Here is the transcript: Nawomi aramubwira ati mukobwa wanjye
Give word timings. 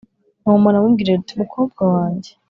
Nawomi 0.41 0.67
aramubwira 0.69 1.09
ati 1.13 1.33
mukobwa 1.41 1.81
wanjye 1.93 2.31